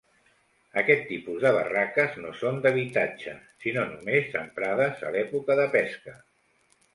Aquest 0.81 1.03
tipus 1.09 1.43
de 1.43 1.51
barraques 1.57 2.17
no 2.23 2.31
són 2.39 2.57
d'habitatge, 2.63 3.35
sinó 3.67 3.85
només 3.91 4.33
emprades 4.41 5.05
a 5.11 5.13
l'època 5.19 5.59
de 5.63 5.69
pesca. 5.79 6.17